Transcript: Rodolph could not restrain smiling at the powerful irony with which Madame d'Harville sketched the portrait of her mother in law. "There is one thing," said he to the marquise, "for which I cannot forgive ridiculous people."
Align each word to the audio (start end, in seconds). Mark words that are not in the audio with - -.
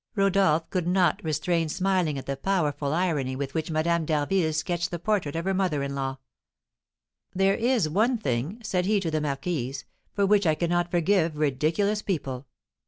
Rodolph 0.15 0.67
could 0.71 0.87
not 0.87 1.23
restrain 1.23 1.69
smiling 1.69 2.17
at 2.17 2.25
the 2.25 2.35
powerful 2.35 2.91
irony 2.91 3.35
with 3.35 3.53
which 3.53 3.69
Madame 3.69 4.03
d'Harville 4.03 4.51
sketched 4.51 4.89
the 4.89 4.97
portrait 4.97 5.35
of 5.35 5.45
her 5.45 5.53
mother 5.53 5.83
in 5.83 5.93
law. 5.93 6.17
"There 7.35 7.53
is 7.53 7.87
one 7.87 8.17
thing," 8.17 8.61
said 8.63 8.87
he 8.87 8.99
to 8.99 9.11
the 9.11 9.21
marquise, 9.21 9.85
"for 10.11 10.25
which 10.25 10.47
I 10.47 10.55
cannot 10.55 10.89
forgive 10.89 11.37
ridiculous 11.37 12.01
people." 12.01 12.47